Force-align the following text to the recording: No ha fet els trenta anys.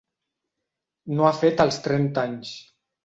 No 1.19 1.27
ha 1.27 1.33
fet 1.43 1.61
els 1.67 1.77
trenta 1.89 2.25
anys. 2.31 2.59